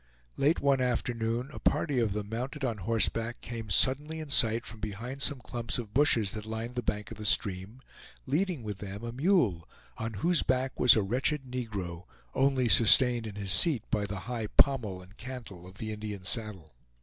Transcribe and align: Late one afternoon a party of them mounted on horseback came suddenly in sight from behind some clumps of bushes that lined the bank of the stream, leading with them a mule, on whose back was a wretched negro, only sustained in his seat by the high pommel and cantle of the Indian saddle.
Late 0.35 0.59
one 0.59 0.81
afternoon 0.81 1.51
a 1.53 1.59
party 1.59 1.99
of 1.99 2.13
them 2.13 2.29
mounted 2.29 2.65
on 2.65 2.79
horseback 2.79 3.39
came 3.39 3.69
suddenly 3.69 4.19
in 4.19 4.31
sight 4.31 4.65
from 4.65 4.79
behind 4.79 5.21
some 5.21 5.39
clumps 5.39 5.77
of 5.77 5.93
bushes 5.93 6.31
that 6.31 6.47
lined 6.47 6.73
the 6.73 6.81
bank 6.81 7.11
of 7.11 7.19
the 7.19 7.23
stream, 7.23 7.81
leading 8.25 8.63
with 8.63 8.79
them 8.79 9.03
a 9.03 9.11
mule, 9.11 9.69
on 9.99 10.15
whose 10.15 10.41
back 10.41 10.79
was 10.79 10.95
a 10.95 11.03
wretched 11.03 11.43
negro, 11.51 12.05
only 12.33 12.67
sustained 12.67 13.27
in 13.27 13.35
his 13.35 13.51
seat 13.51 13.83
by 13.91 14.05
the 14.07 14.21
high 14.21 14.47
pommel 14.47 15.03
and 15.03 15.17
cantle 15.17 15.67
of 15.67 15.77
the 15.77 15.91
Indian 15.93 16.23
saddle. 16.23 16.73